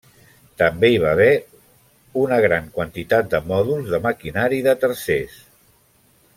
També 0.61 0.87
hi 0.93 1.01
va 1.03 1.11
haver 1.17 1.27
una 2.23 2.41
gran 2.47 2.71
quantitat 2.79 3.31
de 3.35 3.43
mòduls 3.53 3.95
de 3.95 4.03
maquinari 4.09 4.63
de 4.71 4.77
tercers. 4.87 5.41